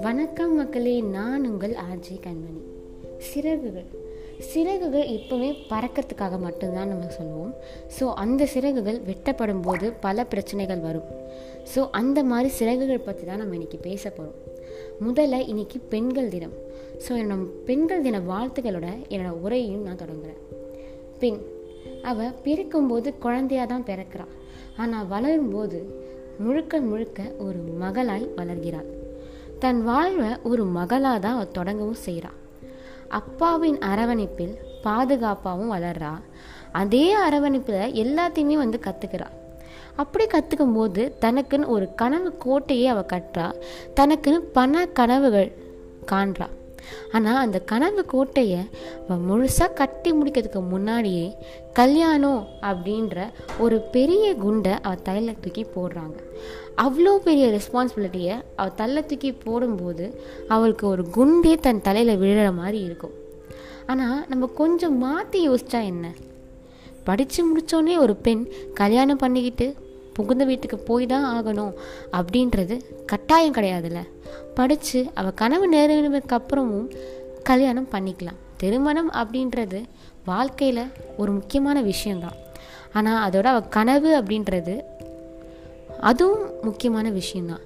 வணக்கம் 0.00 0.54
மக்களே 0.54 1.00
நான் 1.00 1.50
உங்கள் 1.50 1.70
ஆர்ஜி 1.70 2.20
கண்மணி. 2.20 2.62
சிறகுகள். 3.18 3.84
சிறகுகள் 4.38 5.06
எப்போவுமே 5.06 5.54
பறக்கிறதுக்காக 5.70 6.38
மட்டும்தான் 6.38 6.88
நம்ம 6.88 7.08
சொல்லுவோம். 7.08 7.54
ஸோ 8.00 8.14
அந்த 8.14 8.46
சிறகுகள் 8.46 9.00
வெட்டப்படும் 9.00 9.62
போது 9.62 9.92
பல 9.92 10.24
பிரச்சனைகள் 10.26 10.78
வரும். 10.78 11.04
ஸோ 11.74 11.88
அந்த 11.90 12.24
மாதிரி 12.24 12.48
சிறகுகள் 12.48 12.98
பற்றி 12.98 13.26
தான் 13.26 13.38
நம்ம 13.38 13.56
இன்றைக்கி 13.56 13.80
பேச 13.80 14.10
போகிறோம் 14.10 14.38
முதல்ல 15.06 15.42
இன்றைக்கி 15.44 15.80
பெண்கள் 15.88 16.28
தினம். 16.28 16.52
ஸோ 17.08 17.12
என்னோட 17.12 17.46
பெண்கள் 17.64 18.02
தின 18.02 18.18
வாழ்த்துக்களோட 18.18 18.86
என்னோட 19.08 19.34
உரையையும் 19.44 19.82
நான் 19.82 19.96
தொடங்குகிறேன் 19.96 20.68
பெண் 21.18 21.58
அவள் 22.02 22.36
பிறக்கும்போது 22.44 23.08
குழந்தையாக 23.24 23.68
தான் 23.72 23.88
பிறக்கிறாள் 23.90 24.34
ஆனால் 24.76 25.08
வளரும்போது 25.12 25.80
முழுக்க 26.44 26.80
முழுக்க 26.80 27.22
ஒரு 27.46 27.60
மகளாய் 27.80 28.26
வளர்கிறாள். 28.36 28.88
தன் 29.62 29.80
வாழ்வை 29.82 30.30
ஒரு 30.42 30.62
மகளாக 30.78 31.18
தான் 31.18 31.36
அவள் 31.36 31.56
தொடங்கவும் 31.58 32.02
செய்கிறாள் 32.06 32.38
அப்பாவின் 33.18 33.78
அரவணைப்பில் 33.90 34.54
பாதுகாப்பாகவும் 34.84 35.72
வளர்றா. 35.76 36.12
அதே 36.72 37.04
அரவணைப்பில் 37.26 37.94
எல்லாத்தையுமே 38.02 38.56
வந்து 38.62 38.80
கற்றுக்கிறாள் 38.86 39.36
அப்படி 39.96 40.24
கற்றுக்கும் 40.26 40.74
போது 40.74 41.02
தனக்குன்னு 41.20 41.72
ஒரு 41.74 41.86
கனவு 41.94 42.28
கோட்டையே 42.44 42.86
அவள் 42.92 43.10
கட்டுறா. 43.12 43.46
தனக்குன்னு 44.00 44.40
பண 44.58 44.86
கனவுகள் 44.98 45.50
காண்றா. 46.12 46.46
ஆனால் 47.12 47.40
அந்த 47.44 47.58
கனவு 47.70 48.02
கோட்டையை 48.12 48.60
முழுசாக 49.28 49.76
கட்டி 49.80 50.10
முடிக்கிறதுக்கு 50.12 50.62
முன்னாடியே 50.68 51.26
கல்யாணம் 51.72 52.42
அப்படின்ற 52.70 53.26
ஒரு 53.58 53.76
பெரிய 53.96 54.26
குண்டை 54.44 54.74
அவள் 54.86 55.04
தலையில் 55.08 55.40
தூக்கி 55.40 55.64
போடுறாங்க. 55.76 56.16
அவ்வளோ 56.84 57.12
பெரிய 57.28 57.46
ரெஸ்பான்சிபிலிட்டியை 57.56 58.36
அவள் 58.56 58.78
தள்ள 58.80 59.02
தூக்கி 59.10 59.30
போடும்போது 59.46 60.06
அவளுக்கு 60.48 60.86
ஒரு 60.86 61.04
குண்டே 61.16 61.54
தன் 61.66 61.84
தலையில் 61.88 62.20
விழுற 62.22 62.48
மாதிரி 62.60 62.80
இருக்கும். 62.88 63.16
ஆனால் 63.92 64.18
நம்ம 64.28 64.50
கொஞ்சம் 64.62 64.98
மாற்றி 64.98 65.38
யோசித்தா 65.48 65.80
என்ன? 65.92 66.06
படித்து 67.04 67.40
முடித்தோடனே 67.46 67.94
ஒரு 68.04 68.14
பெண் 68.26 68.42
கல்யாணம் 68.80 69.22
பண்ணிக்கிட்டு 69.22 69.66
புகுந்த 70.16 70.44
வீட்டுக்கு 70.50 70.78
போய் 70.88 71.06
தான் 71.12 71.26
ஆகணும் 71.36 71.74
அப்படின்றது 72.18 72.76
கட்டாயம் 73.12 73.56
கிடையாதுல்ல. 73.56 74.00
படித்து 74.58 75.00
அவள் 75.18 75.38
கனவு 75.42 75.66
நேரினதுக்கு 75.74 76.36
அப்புறமும் 76.38 76.88
கல்யாணம் 77.50 77.90
பண்ணிக்கலாம். 77.94 78.40
திருமணம் 78.62 79.10
அப்படின்றது 79.20 79.78
வாழ்க்கையில் 80.30 80.84
ஒரு 81.20 81.30
முக்கியமான 81.36 81.76
விஷயந்தான் 81.90 82.38
ஆனால் 82.98 83.20
அதோட 83.26 83.46
அவள் 83.52 83.72
கனவு 83.76 84.10
அப்படின்றது 84.20 84.74
அதுவும் 86.08 86.44
முக்கியமான 86.66 87.06
விஷயந்தான் 87.18 87.64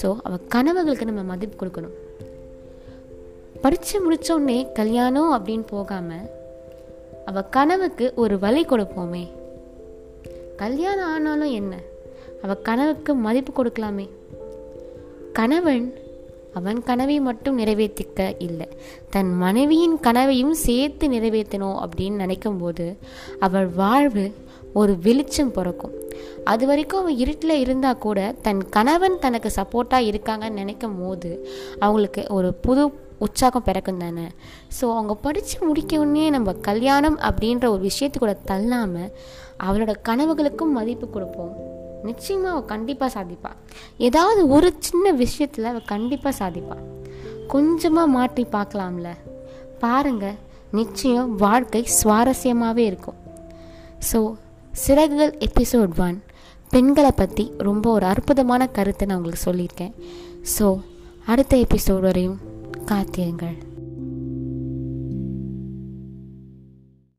ஸோ 0.00 0.08
அவள் 0.26 0.46
கனவுகளுக்கு 0.54 1.08
நம்ம 1.10 1.22
மதிப்பு 1.30 1.56
கொடுக்கணும். 1.56 1.96
படித்து 3.64 3.96
முடித்தோடனே 4.04 4.58
கல்யாணம் 4.78 5.30
அப்படின்னு 5.36 5.66
போகாமல் 5.74 6.26
அவள் 7.30 7.50
கனவுக்கு 7.56 8.06
ஒரு 8.22 8.34
வழி 8.44 8.62
கொடுப்போமே. 8.64 9.24
கல்யாணம் 10.56 11.08
ஆனாலும் 11.08 11.50
என்ன? 11.50 11.76
அவள் 12.42 12.62
கனவுக்கு 12.62 13.14
மதிப்பு 13.14 13.64
கொடுக்கலாமே. 13.64 14.08
கணவன் 15.32 15.94
அவன் 16.54 16.82
கனவை 16.82 17.20
மட்டும் 17.20 17.58
நிறைவேற்றிக்க 17.58 18.34
இல்லை. 18.38 18.68
தன் 19.10 19.34
மனைவியின் 19.34 20.00
கனவையும் 20.00 20.54
சேர்த்து 20.54 21.08
நிறைவேற்றணும் 21.08 21.84
அப்படின்னு 21.84 22.14
நினைக்கும் 22.14 22.58
போது 22.58 22.96
அவள் 23.38 23.66
வாழ்வு 23.66 24.34
ஒரு 24.74 24.98
வெளிச்சம் 24.98 25.50
பிறக்கும். 25.50 25.92
அது 26.44 26.66
வரைக்கும் 26.66 27.00
அவன் 27.00 27.16
இருட்டில் 27.16 27.60
இருந்தால் 27.60 27.98
கூட 27.98 28.34
தன் 28.42 28.68
கணவன் 28.68 29.18
தனக்கு 29.18 29.50
சப்போர்ட்டாக 29.56 30.14
இருக்காங்கன்னு 30.14 30.50
நினைக்கும் 30.50 31.02
போது 31.02 31.48
அவங்களுக்கு 31.78 32.24
ஒரு 32.28 32.54
புது 32.54 32.92
உற்சாகம் 33.26 33.66
பிறக்கும் 33.68 34.02
தானே. 34.04 34.26
ஸோ 34.76 34.84
அவங்க 34.96 35.14
படித்து 35.26 35.56
முடிக்கவுடனே 35.68 36.24
நம்ம 36.36 36.52
கல்யாணம் 36.68 37.18
அப்படின்ற 37.28 37.64
ஒரு 37.74 37.82
விஷயத்துக்கூட 37.90 38.34
தள்ளாமல் 38.50 39.12
அவளோட 39.66 39.92
கனவுகளுக்கும் 40.08 40.76
மதிப்பு 40.78 41.08
கொடுப்போம். 41.08 41.54
நிச்சயமாக 42.08 42.52
அவள் 42.54 42.70
கண்டிப்பாக 42.72 43.10
சாதிப்பாள் 43.16 43.58
ஏதாவது 44.08 44.40
ஒரு 44.56 44.68
சின்ன 44.86 45.12
விஷயத்தில் 45.22 45.70
அவள் 45.70 45.90
கண்டிப்பாக 45.92 46.34
சாதிப்பாள் 46.40 46.84
கொஞ்சமாக 47.52 48.14
மாற்றி 48.16 48.44
பார்க்கலாம்ல. 48.56 49.08
பாருங்கள் 49.84 50.38
நிச்சயம் 50.78 51.30
வாழ்க்கை 51.44 51.82
சுவாரஸ்யமாகவே 51.98 52.84
இருக்கும். 52.90 53.18
ஸோ 54.10 54.20
சிறகுகள் 54.84 55.32
எபிசோட் 55.46 55.92
ஒன் 56.06 56.16
பெண்களை 56.72 57.12
பற்றி 57.20 57.44
ரொம்ப 57.68 57.86
ஒரு 57.96 58.06
அற்புதமான 58.12 58.62
கருத்தை 58.76 59.06
நான் 59.06 59.18
உங்களுக்கு 59.18 59.46
சொல்லியிருக்கேன். 59.48 59.94
ஸோ 60.54 60.66
அடுத்த 61.32 61.56
எபிசோட் 61.66 62.06
வரையும் 62.06 62.38
காத்திருங்கள். 62.84 63.56